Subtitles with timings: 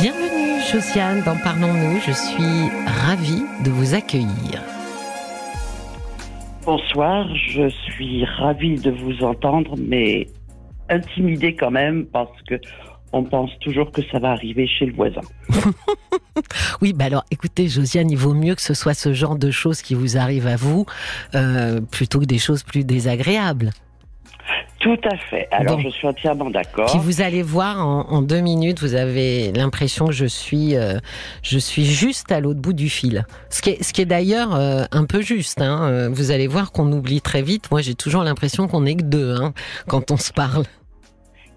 [0.00, 4.62] Bienvenue Josiane dans Parlons-nous, je suis ravie de vous accueillir.
[6.64, 10.26] Bonsoir, je suis ravie de vous entendre, mais
[10.88, 12.54] intimidée quand même parce que
[13.12, 15.20] on pense toujours que ça va arriver chez le voisin.
[16.80, 19.82] oui, bah alors écoutez, Josiane, il vaut mieux que ce soit ce genre de choses
[19.82, 20.86] qui vous arrivent à vous
[21.34, 23.70] euh, plutôt que des choses plus désagréables.
[24.80, 25.46] Tout à fait.
[25.50, 26.90] Alors je suis entièrement d'accord.
[26.90, 30.98] Puis vous allez voir en, deux minutes, vous avez l'impression que je suis, euh,
[31.42, 33.26] je suis juste à l'autre bout du fil.
[33.50, 35.60] Ce qui est, ce qui est d'ailleurs euh, un peu juste.
[35.60, 36.08] Hein.
[36.10, 37.70] Vous allez voir qu'on oublie très vite.
[37.70, 39.52] Moi, j'ai toujours l'impression qu'on n'est que deux hein,
[39.86, 40.64] quand on se parle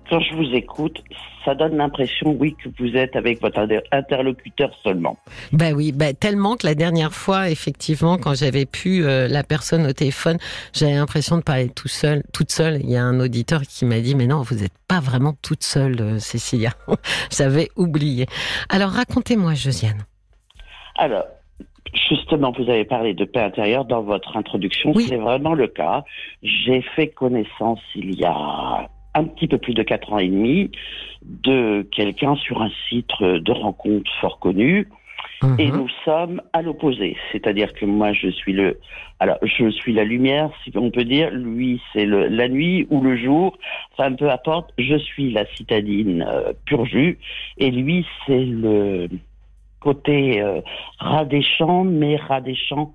[0.09, 1.03] quand je vous écoute,
[1.45, 5.17] ça donne l'impression, oui, que vous êtes avec votre interlocuteur seulement.
[5.52, 9.85] Ben oui, ben tellement que la dernière fois, effectivement, quand j'avais pu euh, la personne
[9.85, 10.38] au téléphone,
[10.73, 12.79] j'avais l'impression de parler tout seul, toute seule.
[12.81, 15.63] Il y a un auditeur qui m'a dit, mais non, vous n'êtes pas vraiment toute
[15.63, 16.71] seule, euh, Cécilia.
[17.31, 18.26] J'avais oublié.
[18.70, 20.05] Alors racontez-moi, Josiane.
[20.95, 21.26] Alors,
[22.10, 24.93] Justement, vous avez parlé de paix intérieure dans votre introduction.
[24.95, 26.04] C'est vraiment le cas.
[26.41, 30.72] J'ai fait connaissance il y a un petit peu plus de quatre ans et demi
[31.22, 34.88] de quelqu'un sur un site de rencontre fort connu.
[35.60, 35.78] Et mhm.
[35.78, 38.80] nous sommes à l'opposé, c'est-à-dire que moi je suis le,
[39.20, 41.32] alors je suis la lumière, si on peut dire.
[41.32, 43.58] Lui c'est la nuit ou le jour,
[43.98, 44.72] ça un peu apporte.
[44.78, 47.20] Je suis la citadine euh, pur jus,
[47.58, 49.10] et lui c'est le
[49.82, 50.62] côté euh,
[51.00, 52.94] rat des champs, mais rat des champs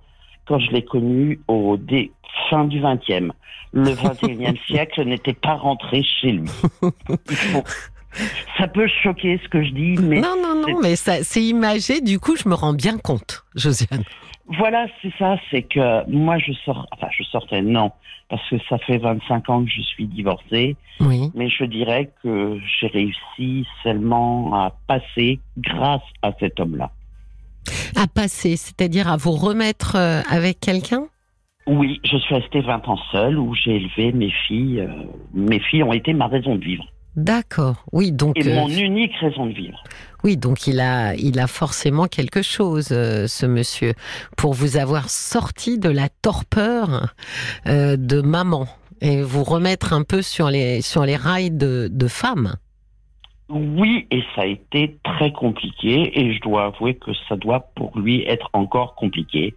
[0.48, 2.10] quand je l'ai connu au dé,
[2.50, 3.30] fin du 20e.
[3.72, 6.50] Le 21e siècle n'était pas rentré chez lui.
[8.56, 10.20] Ça peut choquer ce que je dis, mais...
[10.20, 14.02] Non, non, non, mais c'est imagé, du coup, je me rends bien compte, Josiane.
[14.48, 17.92] Voilà, c'est ça, c'est que moi, je sors, enfin, je sortais, non,
[18.30, 20.76] parce que ça fait 25 ans que je suis divorcée.
[21.00, 21.30] Oui.
[21.34, 26.90] Mais je dirais que j'ai réussi seulement à passer grâce à cet homme-là.
[27.96, 31.06] À passer, c'est-à-dire à vous remettre euh, avec quelqu'un?
[31.66, 34.80] Oui, je suis restée 20 ans seule où j'ai élevé mes filles.
[34.80, 34.88] Euh,
[35.34, 36.84] mes filles ont été ma raison de vivre.
[37.16, 38.38] D'accord, oui, donc.
[38.38, 39.82] Et mon euh, unique raison de vivre.
[40.24, 43.94] Oui, donc il a, il a forcément quelque chose, ce monsieur,
[44.36, 47.14] pour vous avoir sorti de la torpeur
[47.66, 48.66] de maman
[49.00, 52.56] et vous remettre un peu sur les, sur les rails de, de femme.
[53.48, 57.98] Oui, et ça a été très compliqué, et je dois avouer que ça doit pour
[57.98, 59.54] lui être encore compliqué.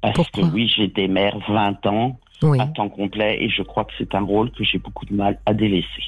[0.00, 2.18] Parce que oui, j'étais mère 20 ans,
[2.58, 5.38] à temps complet, et je crois que c'est un rôle que j'ai beaucoup de mal
[5.46, 6.04] à délaisser.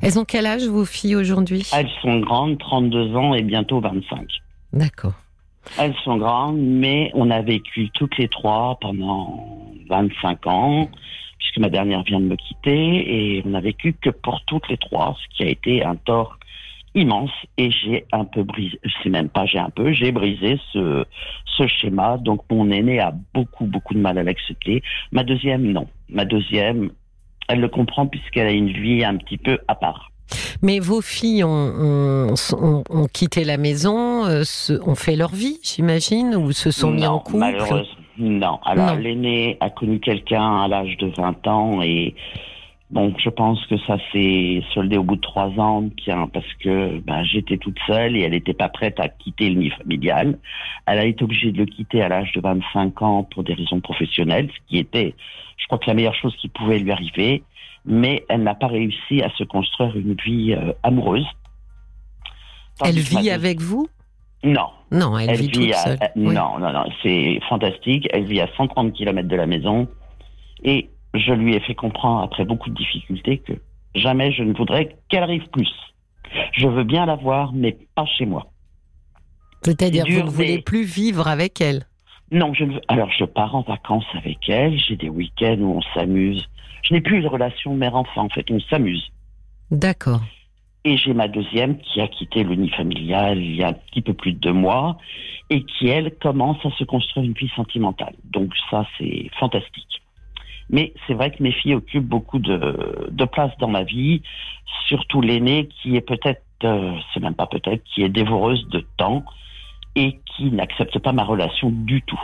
[0.00, 1.62] Elles ont quel âge, vos filles, aujourd'hui?
[1.72, 4.26] Elles sont grandes, 32 ans et bientôt 25.
[4.72, 5.14] D'accord.
[5.78, 10.90] Elles sont grandes, mais on a vécu toutes les trois pendant 25 ans
[11.42, 14.76] puisque ma dernière vient de me quitter et on n'a vécu que pour toutes les
[14.76, 16.38] trois, ce qui a été un tort
[16.94, 21.04] immense et j'ai un peu brisé, c'est même pas j'ai un peu, j'ai brisé ce,
[21.56, 22.18] ce schéma.
[22.18, 24.82] Donc mon aîné a beaucoup beaucoup de mal à l'accepter.
[25.10, 26.90] Ma deuxième non, ma deuxième
[27.48, 30.12] elle le comprend puisqu'elle a une vie un petit peu à part.
[30.62, 34.44] Mais vos filles ont, ont, quitté la maison, euh,
[34.86, 37.38] ont fait leur vie, j'imagine, ou se sont mis en couple?
[37.38, 38.60] Malheureusement, non.
[38.64, 42.14] Alors, l'aîné a connu quelqu'un à l'âge de 20 ans et
[42.90, 45.88] bon, je pense que ça s'est soldé au bout de trois ans,
[46.32, 49.70] parce que ben, j'étais toute seule et elle n'était pas prête à quitter le nid
[49.70, 50.38] familial.
[50.86, 53.80] Elle a été obligée de le quitter à l'âge de 25 ans pour des raisons
[53.80, 55.14] professionnelles, ce qui était,
[55.56, 57.42] je crois que la meilleure chose qui pouvait lui arriver,
[57.84, 61.26] mais elle n'a pas réussi à se construire une vie euh, amoureuse.
[62.84, 63.88] elle vit avec vous?
[64.44, 64.68] Non.
[64.90, 65.98] Non, elle, vit, toute seule.
[66.16, 68.08] Non, non, non, c'est fantastique.
[68.12, 69.88] Elle vit à 130 km de la maison.
[70.64, 73.52] Et je lui ai fait comprendre, après beaucoup de difficultés, que
[73.94, 75.70] jamais je ne voudrais qu'elle arrive plus.
[76.52, 78.46] Je veux bien la voir, mais pas chez moi.
[79.62, 81.86] C'est-à-dire que vous ne voulez plus vivre avec elle?
[82.30, 86.48] Non, je alors je pars en vacances avec elle, j'ai des week-ends où on s'amuse.
[86.82, 89.12] Je n'ai plus de relation mère-enfant, en fait, on s'amuse.
[89.70, 90.22] D'accord.
[90.84, 94.14] Et j'ai ma deuxième qui a quitté le familial il y a un petit peu
[94.14, 94.98] plus de deux mois
[95.48, 98.14] et qui, elle, commence à se construire une vie sentimentale.
[98.24, 100.02] Donc ça, c'est fantastique.
[100.70, 104.22] Mais c'est vrai que mes filles occupent beaucoup de, de place dans ma vie,
[104.86, 109.24] surtout l'aînée qui est peut-être, euh, c'est même pas peut-être, qui est dévoreuse de temps
[109.94, 112.20] et qui n'accepte pas ma relation du tout.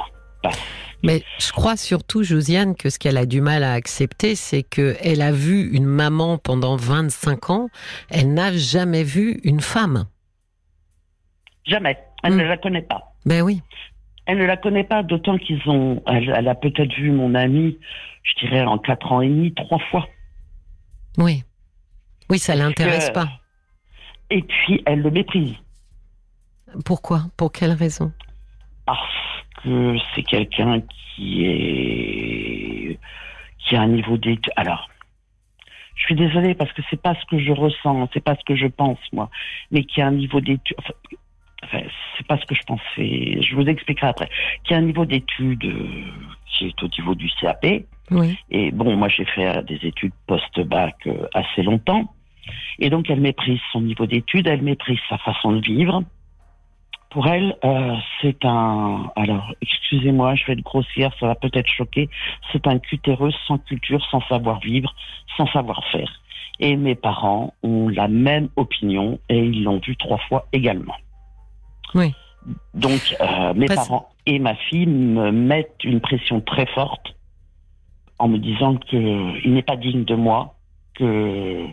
[1.02, 5.22] Mais je crois surtout, Josiane, que ce qu'elle a du mal à accepter, c'est qu'elle
[5.22, 7.68] a vu une maman pendant 25 ans,
[8.10, 10.06] elle n'a jamais vu une femme.
[11.66, 11.98] Jamais.
[12.24, 12.48] Elle ne hmm.
[12.48, 13.14] la connaît pas.
[13.26, 13.62] Ben oui.
[14.26, 16.02] Elle ne la connaît pas, d'autant qu'ils ont.
[16.06, 17.78] Elle, a peut-être vu mon ami,
[18.24, 20.06] je dirais, en 4 ans et demi, trois fois.
[21.16, 21.44] Oui.
[22.28, 23.28] Oui, ça l'intéresse pas.
[24.30, 25.54] Et puis, elle le méprise.
[26.84, 27.22] Pourquoi?
[27.36, 28.12] Pour quelle raison?
[28.84, 29.00] Parce
[29.62, 30.80] que c'est quelqu'un
[31.14, 32.98] qui est
[33.58, 34.52] qui a un niveau d'études.
[34.56, 34.88] Alors,
[35.94, 38.56] je suis désolée parce que c'est pas ce que je ressens, c'est pas ce que
[38.56, 39.30] je pense moi,
[39.70, 40.76] mais qui a un niveau d'études.
[41.64, 41.82] Enfin,
[42.16, 43.42] c'est pas ce que je pensais.
[43.42, 44.30] Je vous expliquerai après.
[44.64, 45.72] Qui a un niveau d'études
[46.46, 47.66] qui est au niveau du CAP.
[48.10, 48.38] Oui.
[48.50, 52.14] Et bon, moi j'ai fait des études post-bac euh, assez longtemps.
[52.78, 56.02] Et donc elle méprise son niveau d'études, elle méprise sa façon de vivre.
[57.10, 59.10] Pour elle, euh, c'est un.
[59.16, 62.10] Alors, excusez-moi, je vais être grossière, ça va peut-être choquer.
[62.52, 64.94] C'est un cutéreux sans culture, sans savoir-vivre,
[65.36, 66.10] sans savoir-faire.
[66.60, 70.96] Et mes parents ont la même opinion et ils l'ont vu trois fois également.
[71.94, 72.12] Oui.
[72.74, 77.14] Donc, euh, mes Parce- parents et ma fille me mettent une pression très forte
[78.18, 80.56] en me disant qu'il n'est pas digne de moi,
[80.94, 81.64] que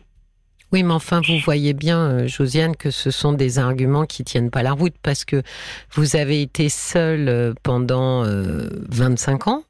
[0.75, 4.49] Oui, mais enfin, vous voyez bien, euh, Josiane, que ce sont des arguments qui tiennent
[4.49, 5.41] pas la route parce que
[5.93, 9.63] vous avez été seule euh, pendant euh, 25 ans.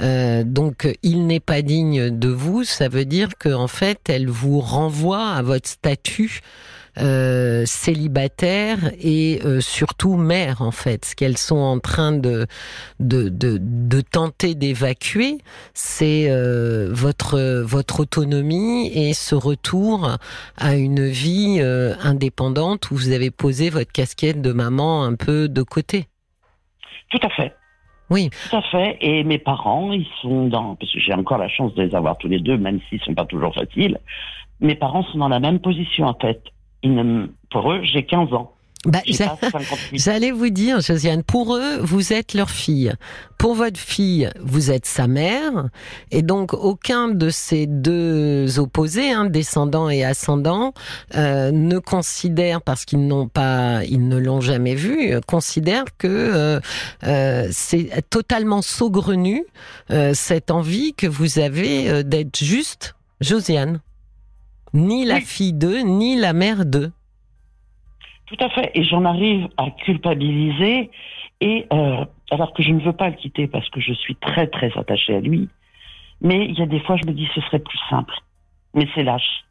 [0.00, 2.62] Euh, donc, il n'est pas digne de vous.
[2.62, 6.40] Ça veut dire que fait, elle vous renvoie à votre statut
[6.98, 11.04] euh, célibataire et euh, surtout mère, en fait.
[11.04, 12.46] Ce qu'elles sont en train de
[13.00, 15.38] de, de, de tenter d'évacuer,
[15.74, 20.10] c'est euh, votre votre autonomie et ce retour
[20.56, 25.48] à une vie euh, indépendante où vous avez posé votre casquette de maman un peu
[25.48, 26.06] de côté.
[27.10, 27.54] tout à fait.
[28.10, 28.30] Oui.
[28.50, 28.98] Tout à fait.
[29.00, 32.18] Et mes parents, ils sont dans, parce que j'ai encore la chance de les avoir
[32.18, 33.98] tous les deux, même s'ils sont pas toujours faciles.
[34.60, 36.42] Mes parents sont dans la même position, en fait.
[36.84, 38.50] Ils pour eux, j'ai 15 ans.
[38.86, 39.98] Bah, J'ai j'a- pas 58.
[39.98, 42.92] J'allais vous dire, Josiane, pour eux, vous êtes leur fille.
[43.38, 45.70] Pour votre fille, vous êtes sa mère.
[46.10, 50.74] Et donc, aucun de ces deux opposés, hein, descendants et ascendants,
[51.14, 56.60] euh, ne considère, parce qu'ils n'ont pas, ils ne l'ont jamais vu, euh, considère que
[57.06, 59.44] euh, c'est totalement saugrenu
[60.12, 63.80] cette envie que vous avez d'être juste Josiane.
[64.74, 65.20] Ni la Oui.
[65.22, 66.92] fille d'eux, ni la mère d'eux.
[68.26, 68.70] Tout à fait.
[68.74, 70.90] Et j'en arrive à culpabiliser.
[71.40, 74.46] Et euh, alors que je ne veux pas le quitter parce que je suis très
[74.48, 75.48] très attachée à lui.
[76.20, 78.14] Mais il y a des fois, je me dis ce serait plus simple.
[78.74, 79.44] Mais c'est lâche.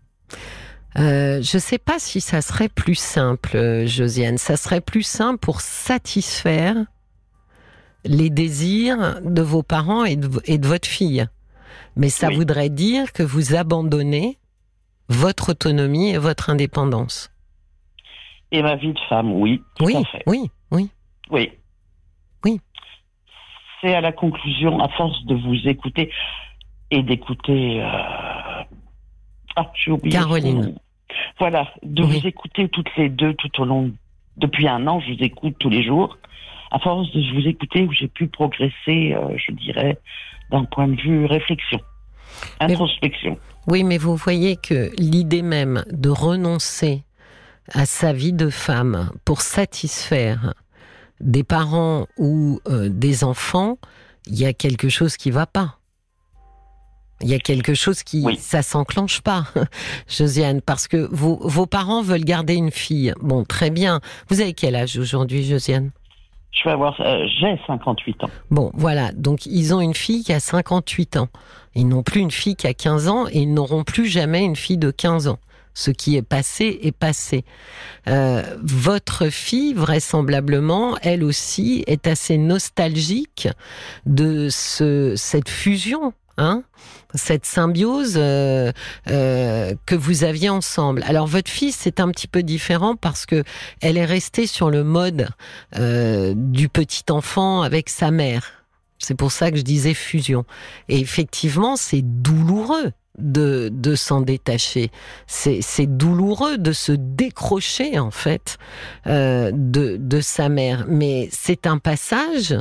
[0.98, 4.38] Euh, je sais pas si ça serait plus simple, euh, Josiane.
[4.38, 6.76] Ça serait plus simple pour satisfaire
[8.06, 11.26] les désirs de vos parents et de, v- et de votre fille.
[11.96, 12.36] Mais ça Oui.
[12.36, 14.38] voudrait dire que vous abandonnez
[15.13, 17.31] votre autonomie et votre indépendance.
[18.51, 19.62] Et ma vie de femme, oui.
[19.77, 20.24] Tout Oui, à fait.
[20.27, 20.89] oui, oui.
[21.31, 21.51] Oui.
[22.45, 22.60] Oui.
[23.81, 26.12] C'est à la conclusion, à force de vous écouter
[26.92, 27.81] et d'écouter.
[27.81, 28.63] euh,
[29.56, 30.15] Ah, j'ai oublié.
[30.18, 30.75] Caroline.
[31.39, 32.19] Voilà, de Oui.
[32.19, 33.92] vous écouter toutes les deux tout au long.
[34.38, 36.18] Depuis un an, je vous écoute tous les jours.
[36.71, 40.00] À force de vous écouter, j'ai pu progresser, euh, je dirais,
[40.50, 41.80] d'un point de vue réflexion,
[42.59, 43.38] Mais- introspection.
[43.68, 47.04] Oui, mais vous voyez que l'idée même de renoncer
[47.71, 50.54] à sa vie de femme pour satisfaire
[51.21, 53.77] des parents ou euh, des enfants,
[54.27, 55.80] il y a quelque chose qui va pas.
[57.21, 58.38] Il y a quelque chose qui, Oui.
[58.38, 59.45] ça s'enclenche pas,
[60.09, 63.13] Josiane, parce que vos, vos parents veulent garder une fille.
[63.21, 64.01] Bon, très bien.
[64.27, 65.92] Vous avez quel âge aujourd'hui, Josiane?
[66.54, 68.30] Je vais avoir, euh, j'ai 58 ans.
[68.52, 69.12] Bon, voilà.
[69.12, 71.30] Donc, ils ont une fille qui a 58 ans.
[71.76, 74.56] Ils n'ont plus une fille qui a 15 ans et ils n'auront plus jamais une
[74.56, 75.40] fille de 15 ans.
[75.74, 77.45] Ce qui est passé est passé.
[78.07, 83.48] Euh, votre fille, vraisemblablement, elle aussi, est assez nostalgique
[84.06, 86.63] de ce, cette fusion, hein,
[87.16, 88.71] cette symbiose euh,
[89.09, 91.04] euh, que vous aviez ensemble.
[91.06, 93.44] Alors, votre fille, c'est un petit peu différent parce que
[93.81, 95.30] elle est restée sur le mode
[95.78, 98.63] euh, du petit enfant avec sa mère.
[98.99, 100.45] C'est pour ça que je disais fusion.
[100.87, 104.92] Et effectivement, c'est douloureux de, de s'en détacher.
[105.28, 108.57] C'est douloureux de se décrocher, en fait,
[109.07, 110.85] euh, de, de sa mère.
[110.87, 112.56] Mais c'est un passage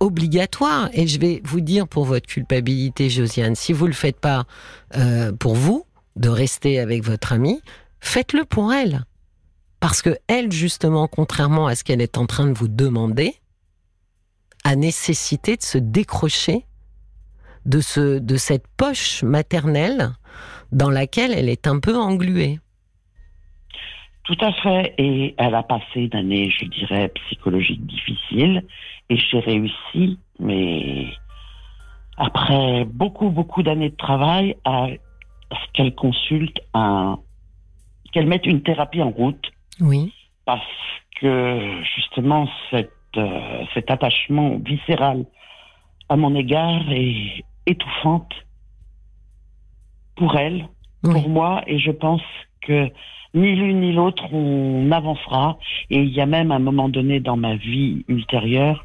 [0.00, 0.90] obligatoire.
[0.92, 4.44] Et je vais vous dire pour votre culpabilité, Josiane, si vous le faites pas
[4.96, 5.84] euh, pour vous,
[6.16, 7.62] de rester avec votre amie,
[8.00, 9.04] faites-le pour elle.
[9.80, 13.36] Parce que elle, justement, contrairement à ce qu'elle est en train de vous demander,
[14.64, 16.66] a nécessité de se décrocher
[17.64, 20.12] de, ce, de cette poche maternelle
[20.72, 22.60] dans laquelle elle est un peu engluée.
[24.28, 24.94] Tout à fait.
[24.98, 28.62] Et elle a passé une année, je dirais, psychologique difficile.
[29.08, 31.06] Et j'ai réussi, mais
[32.18, 34.88] après beaucoup, beaucoup d'années de travail, à
[35.50, 37.18] ce qu'elle consulte un,
[38.12, 39.50] qu'elle mette une thérapie en route.
[39.80, 40.12] Oui.
[40.44, 40.60] Parce
[41.18, 45.24] que justement cette, euh, cet attachement viscéral
[46.10, 48.34] à mon égard est étouffante
[50.16, 50.68] pour elle,
[51.02, 52.22] pour moi, et je pense
[52.60, 52.88] que
[53.34, 55.58] ni l'une ni l'autre on avancera.
[55.90, 58.84] Et il y a même un moment donné dans ma vie ultérieure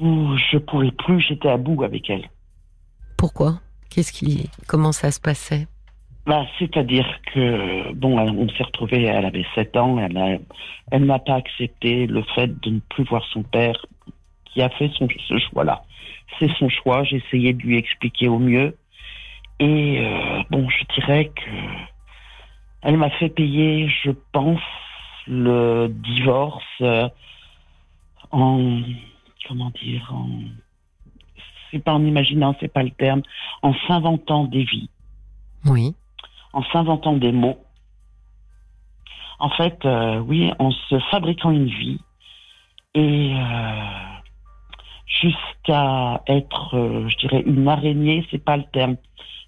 [0.00, 2.28] où je pourrais plus, j'étais à bout avec elle.
[3.16, 3.60] Pourquoi?
[3.88, 5.66] Qu'est-ce qui, comment ça se passait?
[6.26, 9.04] Bah, c'est-à-dire que bon, on s'est retrouvés.
[9.04, 9.98] Elle avait 7 ans.
[9.98, 10.40] Elle
[10.90, 13.86] elle n'a pas accepté le fait de ne plus voir son père,
[14.44, 15.84] qui a fait son, ce choix-là.
[16.38, 17.04] C'est son choix.
[17.04, 18.76] J'ai essayé de lui expliquer au mieux.
[19.60, 21.50] Et euh, bon, je dirais que
[22.86, 24.60] elle m'a fait payer, je pense,
[25.26, 27.08] le divorce euh,
[28.30, 28.80] en
[29.48, 30.28] comment dire en
[31.72, 33.22] c'est pas en imaginant, c'est pas le terme,
[33.62, 34.88] en s'inventant des vies.
[35.64, 35.96] Oui.
[36.52, 37.58] En s'inventant des mots.
[39.40, 42.00] En fait, euh, oui, en se fabriquant une vie
[42.94, 43.34] et
[45.06, 46.70] jusqu'à être,
[47.08, 48.96] je dirais, une araignée, c'est pas le terme,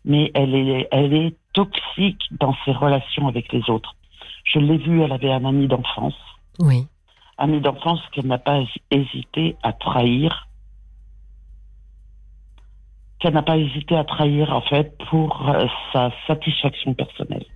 [0.05, 3.97] mais elle est, elle est toxique dans ses relations avec les autres.
[4.45, 6.19] Je l'ai vue, elle avait un ami d'enfance.
[6.61, 6.87] Oui.
[7.37, 8.61] Ami d'enfance qu'elle n'a pas
[8.91, 10.49] hésité à trahir.
[13.19, 17.47] Qu'elle n'a pas hésité à trahir, en fait, pour euh, sa satisfaction personnelle.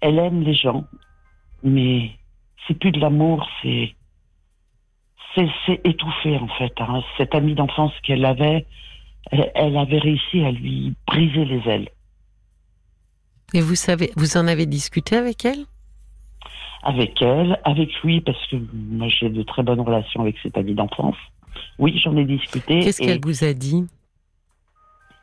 [0.00, 0.84] Elle aime les gens,
[1.62, 2.12] mais
[2.66, 3.94] c'est plus de l'amour, c'est
[5.34, 6.72] c'est étouffé en fait.
[6.80, 7.02] Hein.
[7.16, 8.66] Cet ami d'enfance qu'elle avait,
[9.32, 11.88] elle avait réussi à lui briser les ailes.
[13.52, 15.64] Et vous savez, vous en avez discuté avec elle?
[16.82, 20.74] Avec elle, avec lui, parce que moi j'ai de très bonnes relations avec cet ami
[20.74, 21.16] d'enfance.
[21.78, 22.80] Oui, j'en ai discuté.
[22.80, 23.86] Qu'est-ce qu'elle vous a dit?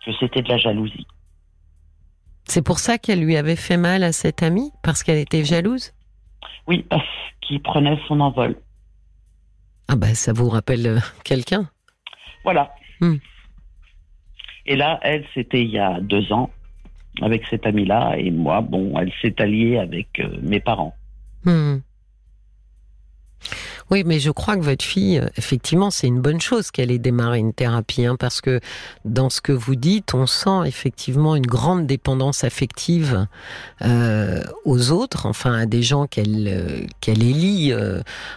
[0.05, 1.07] Que c'était de la jalousie.
[2.45, 5.91] C'est pour ça qu'elle lui avait fait mal à cet ami Parce qu'elle était jalouse?
[6.67, 7.03] Oui, parce
[7.41, 8.55] qu'il prenait son envol.
[9.89, 11.69] Ah ben, ça vous rappelle euh, quelqu'un
[12.43, 12.73] Voilà.
[13.01, 13.17] Hmm.
[14.67, 16.51] Et là, elle, c'était il y a deux ans
[17.21, 18.15] avec cet ami-là.
[18.17, 20.93] Et moi, bon, elle s'est alliée avec euh, mes parents.
[21.43, 21.77] Hmm.
[23.89, 26.99] Oui, mais je crois que votre fille, euh, effectivement, c'est une bonne chose qu'elle ait
[26.99, 28.59] démarré une thérapie, hein, parce que
[29.05, 33.27] dans ce que vous dites, on sent effectivement une grande dépendance affective
[33.81, 37.73] euh, aux autres, enfin à des gens qu'elle qu'elle élit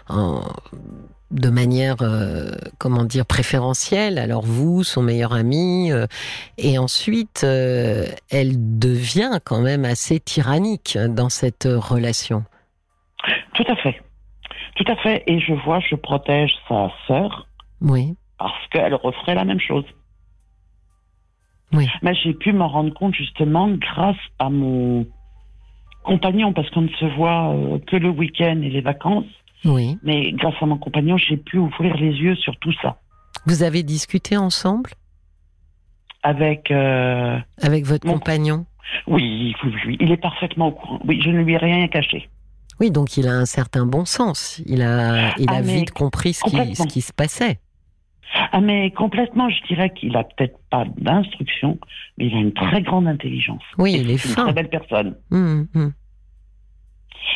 [0.09, 0.43] en
[1.31, 4.19] de manière, euh, comment dire, préférentielle.
[4.19, 6.07] Alors vous, son meilleur ami, euh,
[6.59, 12.45] et ensuite, euh, elle devient quand même assez tyrannique dans cette relation.
[13.55, 14.01] Tout à fait,
[14.81, 15.23] tout à fait.
[15.27, 17.47] Et je vois, je protège sa sœur.
[17.81, 18.17] Oui.
[18.39, 19.85] Parce qu'elle referait la même chose.
[21.73, 21.87] Oui.
[22.03, 25.07] Mais j'ai pu m'en rendre compte justement grâce à mon
[26.03, 27.55] compagnon, parce qu'on ne se voit
[27.87, 29.27] que le week-end et les vacances.
[29.65, 29.99] Oui.
[30.03, 32.97] Mais grâce à mon compagnon, j'ai pu ouvrir les yeux sur tout ça.
[33.47, 34.91] Vous avez discuté ensemble?
[36.23, 36.71] Avec.
[36.71, 38.67] Euh, Avec votre compagnon?
[39.07, 41.01] Oui, oui, il est parfaitement au courant.
[41.05, 42.29] Oui, je ne lui ai rien caché.
[42.81, 44.61] Oui, donc il a un certain bon sens.
[44.67, 47.61] Il a, il a ah, vite compris ce qui, ce qui se passait.
[48.53, 51.79] Ah, mais complètement, je dirais qu'il a peut-être pas d'instruction,
[52.17, 53.63] mais il a une très grande intelligence.
[53.77, 54.29] Oui, il est, fin.
[54.29, 55.17] une très belle personne.
[55.31, 55.93] Hum, hum.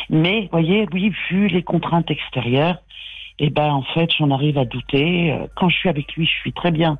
[0.09, 2.81] Mais, voyez, oui, vu les contraintes extérieures,
[3.39, 5.31] eh ben, en fait, j'en arrive à douter.
[5.31, 6.97] Euh, quand je suis avec lui, je suis très bien.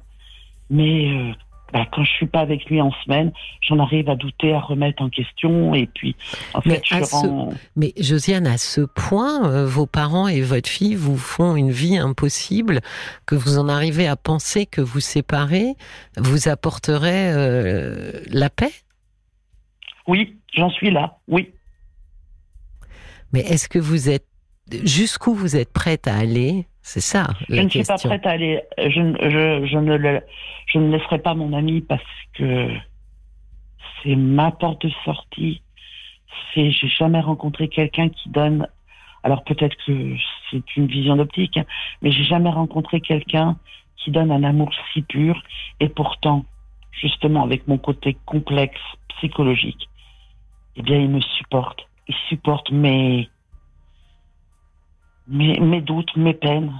[0.70, 1.34] Mais euh,
[1.74, 3.32] bah, quand je suis pas avec lui en semaine,
[3.62, 5.74] j'en arrive à douter, à remettre en question.
[5.74, 6.16] Et puis,
[6.54, 10.96] en mais fait, je Mais Josiane, à ce point, euh, vos parents et votre fille
[10.96, 12.82] vous font une vie impossible,
[13.26, 15.74] que vous en arrivez à penser que vous séparer
[16.18, 17.34] vous apporterait
[18.30, 18.72] la paix?
[20.08, 21.52] Oui, j'en suis là, oui.
[23.34, 24.28] Mais est-ce que vous êtes
[24.84, 26.68] jusqu'où vous êtes prête à aller?
[26.88, 27.26] C'est ça.
[27.50, 28.62] je ne suis pas prête à aller.
[28.78, 30.22] Je, je, je, ne le,
[30.68, 32.04] je ne laisserai pas mon ami parce
[32.36, 32.70] que
[34.04, 35.64] c'est ma porte de sortie.
[36.54, 38.68] C'est, j'ai jamais rencontré quelqu'un qui donne.
[39.24, 40.16] Alors peut-être que
[40.52, 41.66] c'est une vision d'optique, hein,
[42.04, 43.58] mais j'ai jamais rencontré quelqu'un
[43.98, 45.42] qui donne un amour si pur.
[45.80, 46.46] Et pourtant,
[46.92, 48.80] justement, avec mon côté complexe
[49.18, 49.90] psychologique,
[50.76, 53.30] eh bien, il me supporte il supporte mes,
[55.28, 56.74] mes, mes doutes, mes peines.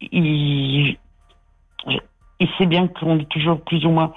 [0.00, 0.96] Il,
[2.40, 4.12] il sait bien qu'on est toujours plus ou moins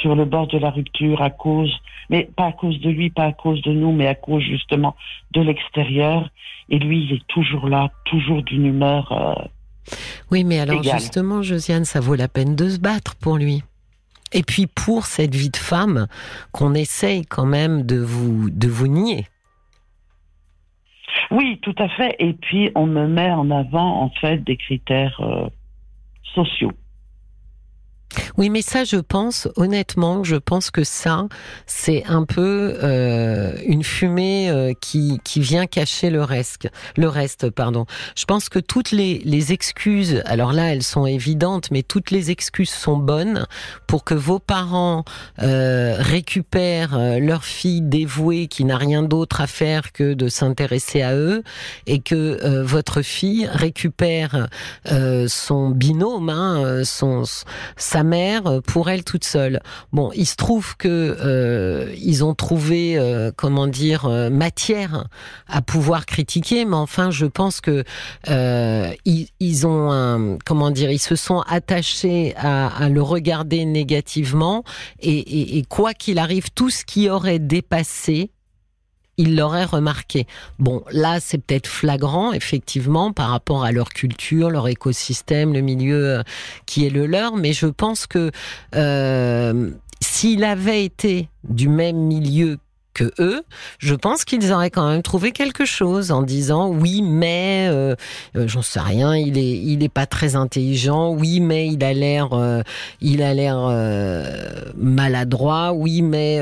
[0.00, 1.72] sur le bord de la rupture à cause,
[2.08, 4.96] mais pas à cause de lui, pas à cause de nous, mais à cause justement
[5.32, 6.28] de l'extérieur.
[6.68, 9.12] Et lui, il est toujours là, toujours d'une humeur.
[9.12, 9.94] Euh,
[10.30, 13.62] oui, mais alors justement, Josiane, ça vaut la peine de se battre pour lui.
[14.32, 16.06] Et puis pour cette vie de femme
[16.52, 19.26] qu'on essaye quand même de vous de vous nier.
[21.30, 22.16] Oui, tout à fait.
[22.18, 25.48] Et puis, on me met en avant, en fait, des critères euh,
[26.34, 26.72] sociaux.
[28.36, 31.26] Oui, mais ça, je pense, honnêtement, je pense que ça,
[31.66, 36.68] c'est un peu euh, une fumée euh, qui, qui vient cacher le reste.
[36.96, 37.86] Le reste, pardon.
[38.16, 42.30] Je pense que toutes les, les excuses, alors là, elles sont évidentes, mais toutes les
[42.30, 43.46] excuses sont bonnes
[43.86, 45.04] pour que vos parents
[45.42, 51.02] euh, récupèrent euh, leur fille dévouée qui n'a rien d'autre à faire que de s'intéresser
[51.02, 51.42] à eux
[51.86, 54.48] et que euh, votre fille récupère
[55.28, 57.24] son binôme, hein, son
[57.76, 59.60] sa mère euh, pour elle toute seule.
[59.92, 65.06] Bon, il se trouve que euh, ils ont trouvé, euh, comment dire, matière
[65.48, 67.84] à pouvoir critiquer, mais enfin, je pense que
[68.26, 74.64] ils, ont, comment dire, ils se sont attachés à, le regarder négativement,
[75.00, 78.30] et quoi qu'il arrive, tout ce qui aurait dépassé
[79.20, 80.26] ils l'auraient remarqué.
[80.58, 86.18] Bon, là, c'est peut-être flagrant, effectivement, par rapport à leur culture, leur écosystème, le milieu
[86.18, 86.22] euh,
[86.64, 88.30] qui est le leur, mais je pense que
[88.74, 92.56] euh, s'il avait été du même milieu
[92.94, 93.42] que eux,
[93.78, 97.94] je pense qu'ils auraient quand même trouvé quelque chose en disant oui, mais euh,
[98.36, 101.92] euh, j'en sais rien, il est il est pas très intelligent, oui, mais il a
[101.92, 102.62] l'air euh,
[103.00, 103.58] il a l'air
[104.76, 106.40] maladroit, oui, mais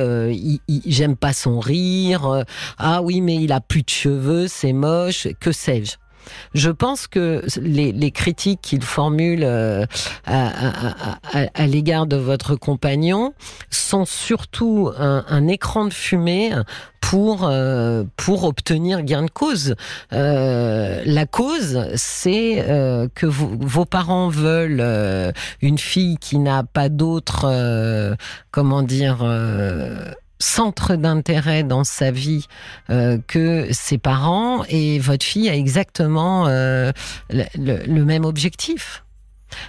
[0.86, 2.44] j'aime pas son rire,
[2.78, 5.96] ah oui, mais il a plus de cheveux, c'est moche, que sais-je?
[6.54, 9.84] Je pense que les, critiques qu'il formule euh,
[10.26, 13.34] à, l'égard de votre compagnon
[13.70, 16.52] sont surtout un, écran de fumée
[17.00, 19.74] pour euh, pour obtenir gain de cause.
[20.12, 22.64] Euh, la cause, c'est
[23.14, 27.46] que vos parents veulent une fille qui n'a pas d'autre,
[28.50, 29.24] comment dire
[30.38, 32.46] centre d'intérêt dans sa vie
[32.90, 36.92] euh, que ses parents et votre fille a exactement euh,
[37.30, 39.04] le, même objectif.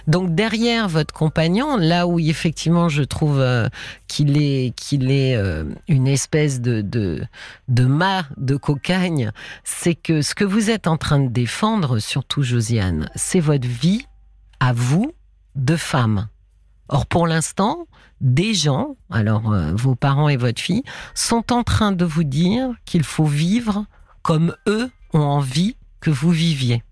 [0.06, 3.68] Donc derrière votre compagnon, là où effectivement je trouve euh,
[4.08, 7.22] qu'il est est une espèce de de
[7.68, 9.32] de mât de cocagne,
[9.64, 14.06] c'est que ce que vous êtes en train de défendre, surtout Josiane, c'est votre vie
[14.60, 15.12] à vous
[15.56, 16.28] de femme.
[16.88, 17.86] Or pour l'instant,
[18.20, 20.82] des gens, alors euh, vos parents et votre fille,
[21.14, 23.86] sont en train de vous dire qu'il faut vivre
[24.22, 26.82] comme eux ont envie que vous viviez.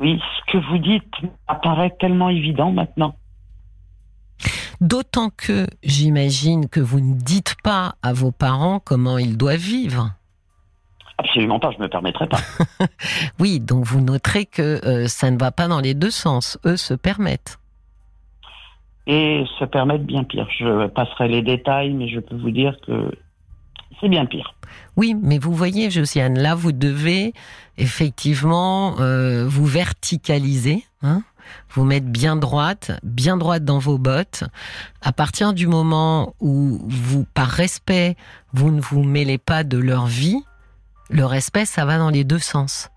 [0.00, 1.12] Oui, ce que vous dites
[1.46, 3.14] apparaît tellement évident maintenant.
[4.80, 10.14] D'autant que j'imagine que vous ne dites pas à vos parents comment ils doivent vivre.
[11.18, 12.40] Absolument pas, je ne me permettrai pas.
[13.38, 16.58] oui, donc vous noterez que euh, ça ne va pas dans les deux sens.
[16.64, 17.59] Eux se permettent
[19.10, 20.46] et se permettre bien pire.
[20.56, 23.10] Je passerai les détails, mais je peux vous dire que
[24.00, 24.54] c'est bien pire.
[24.96, 27.34] Oui, mais vous voyez, Josiane, là, vous devez
[27.76, 31.24] effectivement euh, vous verticaliser, hein,
[31.70, 34.44] vous mettre bien droite, bien droite dans vos bottes.
[35.02, 38.14] À partir du moment où vous, par respect,
[38.52, 40.38] vous ne vous mêlez pas de leur vie,
[41.08, 42.90] le respect, ça va dans les deux sens.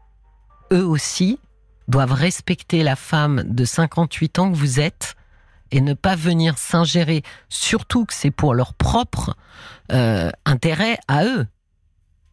[0.71, 1.39] Eux aussi
[1.87, 5.15] doivent respecter la femme de 58 ans que vous êtes
[5.73, 9.35] et ne pas venir s'ingérer, surtout que c'est pour leur propre
[9.91, 11.47] euh, intérêt à eux.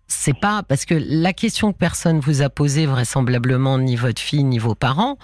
[0.06, 4.44] C'est pas parce que la question que personne vous a posée vraisemblablement ni votre fille
[4.44, 5.16] ni vos parents,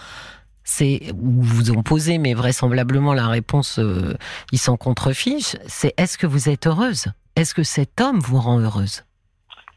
[0.65, 4.15] c'est ou vous ont posé mais vraisemblablement la réponse euh,
[4.51, 7.07] ils s'en contrefichent, c'est est-ce que vous êtes heureuse?
[7.37, 9.03] Est-ce que cet homme vous rend heureuse?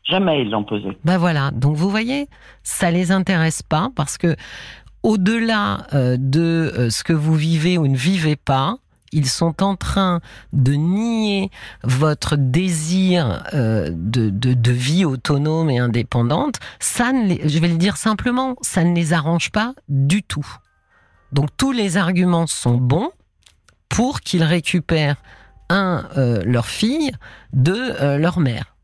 [0.06, 0.98] Jamais ils l'ont posé.
[1.04, 2.28] Ben voilà, donc vous voyez,
[2.64, 4.36] ça les intéresse pas parce que
[5.04, 8.78] au-delà euh, de euh, ce que vous vivez ou ne vivez pas,
[9.12, 10.22] ils sont en train
[10.54, 11.50] de nier
[11.84, 16.60] votre désir euh, de, vie autonome et indépendante.
[16.80, 20.46] Ça, je vais le dire simplement, ça ne les arrange pas du tout.
[21.32, 23.10] Donc tous les arguments sont bons
[23.88, 25.18] pour qu'ils récupèrent
[25.70, 26.08] un
[26.46, 27.12] leur fille
[27.54, 28.76] de leur mère.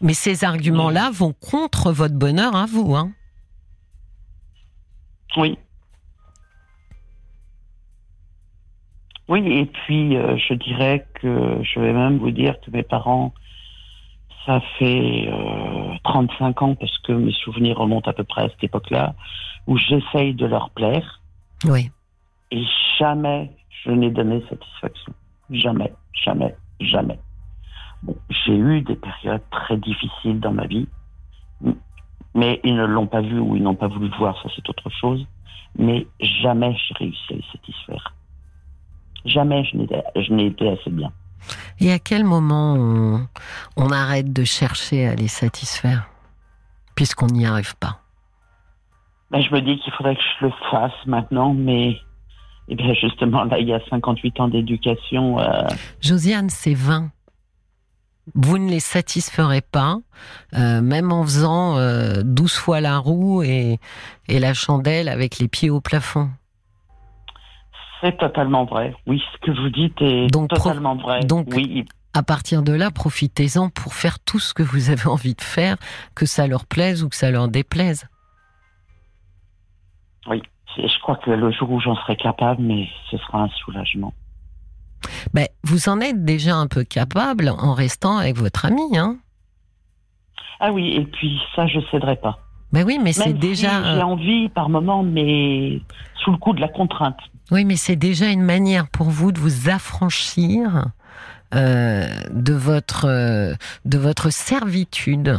[0.00, 2.94] Mais ces arguments-là vont contre votre bonheur à vous.
[2.96, 3.12] Hein.
[5.36, 5.58] Oui.
[9.28, 13.34] Oui, et puis euh, je dirais que je vais même vous dire que mes parents,
[14.44, 15.28] ça fait
[16.04, 19.14] 35 euh, ans, parce que mes souvenirs remontent à peu près à cette époque-là,
[19.66, 21.20] où j'essaye de leur plaire.
[21.64, 21.90] Oui.
[22.52, 22.62] Et
[22.98, 23.50] jamais
[23.84, 25.12] je n'ai donné satisfaction.
[25.50, 25.92] Jamais,
[26.24, 27.18] jamais, jamais.
[28.02, 30.86] Bon, j'ai eu des périodes très difficiles dans ma vie,
[32.36, 34.68] mais ils ne l'ont pas vu ou ils n'ont pas voulu le voir, ça c'est
[34.68, 35.26] autre chose.
[35.78, 38.14] Mais jamais j'ai réussi à les satisfaire.
[39.24, 41.10] Jamais je n'ai été assez bien.
[41.80, 43.26] Et à quel moment on,
[43.76, 46.08] on arrête de chercher à les satisfaire,
[46.94, 48.00] puisqu'on n'y arrive pas?
[49.30, 51.96] Ben, Je me dis qu'il faudrait que je le fasse maintenant, mais
[52.68, 55.38] eh bien justement, là, il y a 58 ans d'éducation.
[55.38, 55.66] Euh...
[56.00, 57.10] Josiane, c'est 20
[58.34, 59.98] vous ne les satisferez pas,
[60.54, 63.78] euh, même en faisant euh, 12 fois la roue et,
[64.28, 66.30] et, la chandelle avec les pieds au plafond.
[68.00, 68.94] C'est totalement vrai.
[69.06, 71.20] Oui, ce que vous dites est donc, totalement vrai.
[71.20, 71.84] Donc, oui.
[72.14, 75.76] à partir de là, profitez-en pour faire tout ce que vous avez envie de faire,
[76.14, 78.06] que ça leur plaise ou que ça leur déplaise.
[80.28, 80.42] Oui,
[80.76, 84.12] je crois que le jour où j'en serai capable, mais ce sera un soulagement.
[85.34, 89.16] Ben, vous en êtes déjà un peu capable en restant avec votre ami, hein
[90.60, 92.38] Ah oui, et puis ça, je céderai pas.
[92.72, 93.94] Ben oui, mais c'est déjà.
[93.94, 95.80] J'ai envie par moment, mais
[96.22, 97.18] sous le coup de la contrainte.
[97.50, 100.86] Oui, mais c'est déjà une manière pour vous de vous affranchir
[101.54, 105.38] euh, de votre euh, de votre servitude.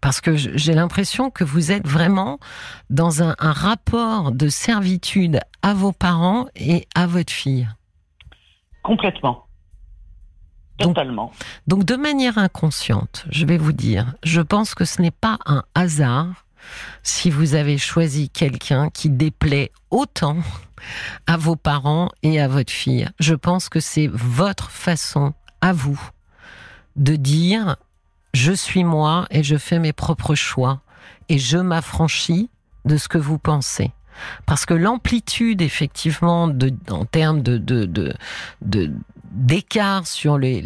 [0.00, 2.38] Parce que j'ai l'impression que vous êtes vraiment
[2.88, 7.68] dans un, un rapport de servitude à vos parents et à votre fille.
[8.88, 9.44] Complètement.
[10.78, 11.30] Totalement.
[11.66, 15.62] Donc, de manière inconsciente, je vais vous dire, je pense que ce n'est pas un
[15.74, 16.46] hasard
[17.02, 20.38] si vous avez choisi quelqu'un qui déplaît autant
[21.26, 23.06] à vos parents et à votre fille.
[23.20, 26.00] Je pense que c'est votre façon à vous
[26.96, 27.76] de dire
[28.32, 30.80] je suis moi et je fais mes propres choix
[31.28, 32.48] et je m'affranchis
[32.86, 33.92] de ce que vous pensez
[34.46, 36.50] parce que l'amplitude effectivement
[36.90, 37.42] en termes
[39.32, 40.62] d'écart sur les,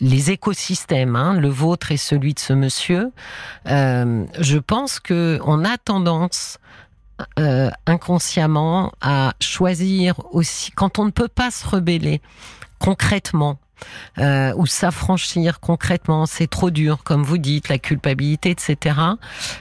[0.00, 3.12] les écosystèmes, hein, le vôtre et celui de ce monsieur,
[3.68, 6.58] euh, je pense que on a tendance
[7.38, 12.20] euh, inconsciemment à choisir aussi quand on ne peut pas se rebeller
[12.80, 13.58] concrètement
[14.18, 18.98] euh, ou s'affranchir concrètement, c'est trop dur, comme vous dites, la culpabilité, etc.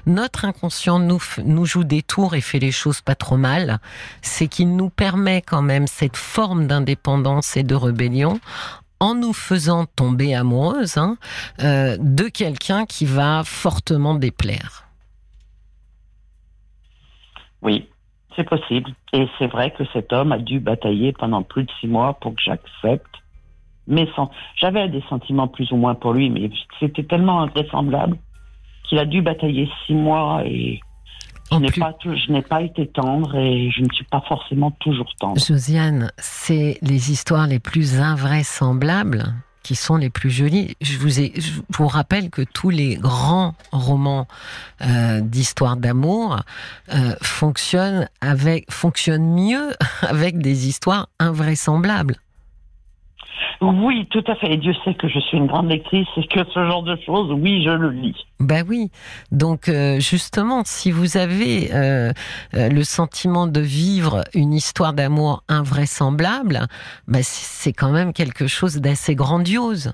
[0.05, 3.79] Notre inconscient nous, joue des tours et fait les choses pas trop mal.
[4.21, 8.39] C'est qu'il nous permet quand même cette forme d'indépendance et de rébellion
[8.99, 11.17] en nous faisant tomber amoureuse hein,
[11.61, 14.85] euh, de quelqu'un qui va fortement déplaire.
[17.61, 17.89] Oui,
[18.35, 18.91] c'est possible.
[19.11, 22.35] Et c'est vrai que cet homme a dû batailler pendant plus de six mois pour
[22.35, 23.22] que j'accepte
[23.87, 24.31] mais sans.
[24.55, 28.17] J'avais des sentiments plus ou moins pour lui, mais c'était tellement invraisemblable
[28.83, 30.79] qu'il a dû batailler six mois et
[31.51, 35.39] je n'ai, pas, été tendre et je ne suis pas forcément toujours tendre.
[35.39, 40.75] Josiane, c'est les histoires les plus invraisemblables qui sont les plus jolies.
[40.81, 44.27] Je vous, ai, je vous rappelle que tous les grands romans
[44.81, 46.41] euh, d'histoire d'amour
[46.93, 52.17] euh, fonctionnent avec fonctionnent mieux avec des histoires invraisemblables.
[53.61, 54.53] Oui, tout à fait.
[54.53, 57.31] Et Dieu sait que je suis une grande lectrice et que ce genre de choses,
[57.31, 58.15] oui, je le lis.
[58.39, 58.91] Ben oui.
[59.31, 62.11] Donc euh, justement, si vous avez euh,
[62.55, 66.67] euh, le sentiment de vivre une histoire d'amour invraisemblable,
[67.07, 69.93] ben c'est quand même quelque chose d'assez grandiose.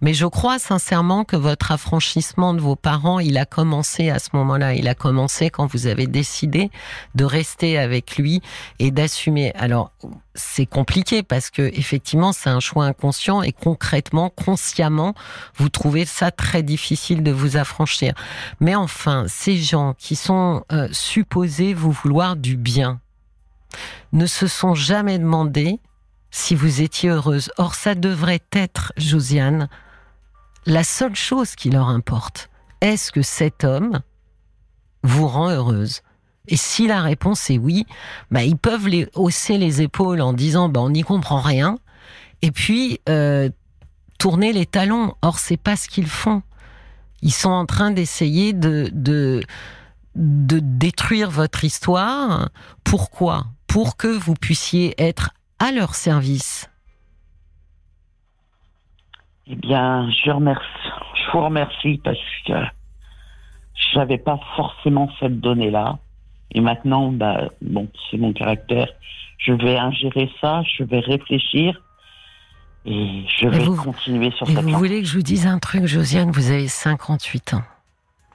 [0.00, 4.30] Mais je crois sincèrement que votre affranchissement de vos parents, il a commencé à ce
[4.34, 4.74] moment-là.
[4.74, 6.70] Il a commencé quand vous avez décidé
[7.14, 8.42] de rester avec lui
[8.78, 9.52] et d'assumer.
[9.54, 9.92] Alors,
[10.34, 15.14] c'est compliqué parce que effectivement, c'est un choix inconscient et concrètement, consciemment,
[15.56, 18.14] vous trouvez ça très difficile de vous affranchir.
[18.60, 23.00] Mais enfin, ces gens qui sont euh, supposés vous vouloir du bien
[24.12, 25.80] ne se sont jamais demandé
[26.36, 27.50] si vous étiez heureuse.
[27.56, 29.68] Or, ça devrait être, Josiane,
[30.66, 32.50] la seule chose qui leur importe.
[32.82, 34.00] Est-ce que cet homme
[35.02, 36.02] vous rend heureuse?
[36.46, 37.86] Et si la réponse est oui,
[38.30, 41.78] bah, ils peuvent hausser les épaules en disant bah, on n'y comprend rien,
[42.42, 43.48] et puis euh,
[44.18, 45.14] tourner les talons.
[45.22, 46.42] Or, c'est pas ce qu'ils font.
[47.22, 49.42] Ils sont en train d'essayer de, de,
[50.14, 52.50] de détruire votre histoire.
[52.84, 53.46] Pourquoi?
[53.66, 56.70] Pour que vous puissiez être à leur service
[59.46, 60.64] Eh bien, je remercie,
[61.14, 62.52] je vous remercie parce que
[63.92, 65.98] j'avais pas forcément cette donnée-là.
[66.52, 68.88] Et maintenant, bah, bon, c'est mon caractère.
[69.38, 71.80] Je vais ingérer ça, je vais réfléchir
[72.84, 76.30] et je vais continuer sur cette Vous voulez que je vous dise un truc, Josiane?
[76.30, 77.62] Vous avez 58 ans.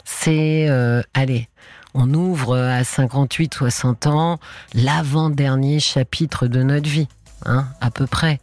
[0.03, 1.47] C'est, euh, allez,
[1.93, 4.39] on ouvre à 58, 60 ans
[4.73, 7.07] l'avant-dernier chapitre de notre vie,
[7.45, 8.39] hein, à peu près.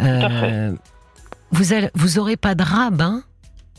[0.00, 0.72] Euh,
[1.50, 3.22] vous, allez, vous aurez pas de rabbin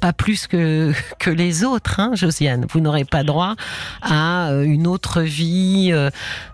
[0.04, 2.66] pas plus que, que les autres, hein, Josiane.
[2.70, 3.56] Vous n'aurez pas droit
[4.02, 5.92] à euh, une autre vie.
[5.94, 6.10] Euh,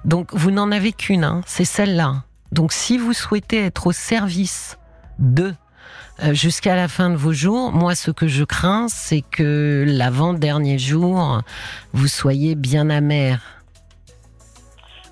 [0.05, 2.25] donc, vous n'en avez qu'une, hein, c'est celle-là.
[2.51, 4.77] Donc, si vous souhaitez être au service
[5.19, 5.51] euh,
[6.31, 7.71] jusqu'à la fin de vos jours.
[7.71, 11.41] Moi, ce que je crains, c'est que l'avant-dernier jour,
[11.93, 13.39] vous soyez bien amer.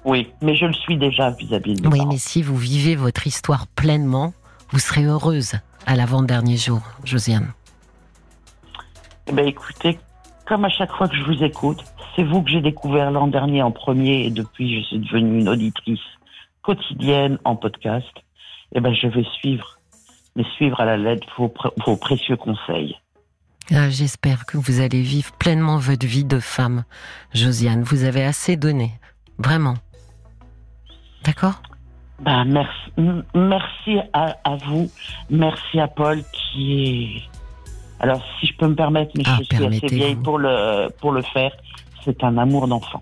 [0.07, 3.67] Oui, mais je le suis déjà vis-à-vis de Oui, mais si vous vivez votre histoire
[3.67, 4.33] pleinement,
[4.69, 7.51] vous serez heureuse à l'avant-dernier jour, Josiane.
[9.27, 9.99] Eh bien, écoutez,
[10.45, 11.83] comme à chaque fois que je vous écoute,
[12.15, 15.49] c'est vous que j'ai découvert l'an dernier en premier et depuis, je suis devenue une
[15.49, 15.99] auditrice
[16.61, 18.07] quotidienne en podcast.
[18.73, 19.76] Eh ben, je vais suivre
[20.37, 22.95] mais suivre à la lettre vos, précieux conseils.
[23.71, 26.85] Ah, j'espère que vous allez vivre pleinement votre vie de femme,
[27.33, 27.81] Josiane.
[27.81, 28.91] Vous avez assez donné,
[29.39, 29.73] vraiment.
[31.25, 31.61] D'accord?
[32.21, 34.89] Ben, merci, merci à, vous,
[35.29, 37.21] merci à Paul qui est.
[37.99, 41.11] Alors, si je peux me permettre, mais ah, je suis assez vieille pour le pour
[41.11, 41.51] le faire.
[42.05, 43.01] C'est un amour d'enfant.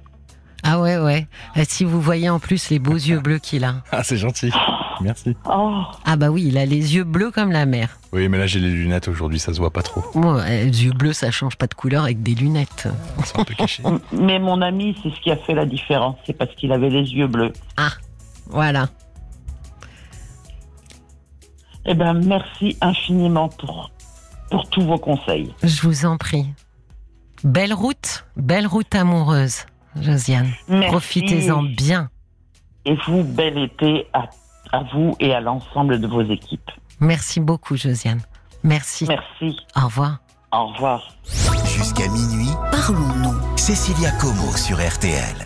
[0.68, 1.28] Ah ouais, ouais.
[1.68, 3.84] Si vous voyez en plus les beaux yeux bleus qu'il a.
[3.92, 4.52] Ah, c'est gentil.
[5.00, 5.36] Merci.
[5.48, 5.84] Oh.
[6.06, 8.00] Ah bah oui, il a les yeux bleus comme la mer.
[8.14, 10.04] Oui, mais là j'ai les lunettes aujourd'hui, ça se voit pas trop.
[10.48, 12.88] les yeux bleus, ça change pas de couleur avec des lunettes.
[13.24, 13.84] C'est un peu caché.
[14.12, 16.16] mais mon ami, c'est ce qui a fait la différence.
[16.26, 17.54] C'est parce qu'il avait les yeux bleus.
[17.78, 17.92] Ah,
[18.48, 18.88] voilà.
[21.86, 23.92] Eh ben, merci infiniment pour,
[24.50, 25.54] pour tous vos conseils.
[25.62, 26.48] Je vous en prie.
[27.44, 29.66] Belle route, belle route amoureuse,
[30.00, 30.52] Josiane.
[30.88, 32.10] Profitez-en bien.
[32.86, 34.30] Et vous, bel été à
[34.72, 36.72] à vous et à l'ensemble de vos équipes.
[37.00, 38.22] Merci beaucoup, Josiane.
[38.64, 39.06] Merci.
[39.08, 39.58] Merci.
[39.76, 40.20] Au revoir.
[40.52, 41.16] Au revoir.
[41.66, 43.58] Jusqu'à minuit, parlons-nous.
[43.58, 45.46] Cécilia Como sur RTL.